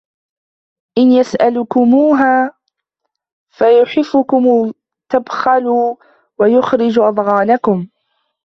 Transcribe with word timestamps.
إِنْ 0.97 1.11
يَسْأَلْكُمُوهَا 1.11 2.53
فَيُحْفِكُمْ 3.49 4.73
تَبْخَلُوا 5.09 5.95
وَيُخْرِجْ 6.39 6.99
أَضْغَانَكُمْ 6.99 7.87